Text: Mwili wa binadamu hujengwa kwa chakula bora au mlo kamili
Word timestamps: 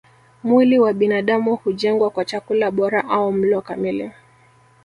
Mwili 0.43 0.79
wa 0.79 0.93
binadamu 0.93 1.55
hujengwa 1.55 2.09
kwa 2.09 2.25
chakula 2.25 2.71
bora 2.71 3.09
au 3.09 3.31
mlo 3.31 3.61
kamili 3.61 4.11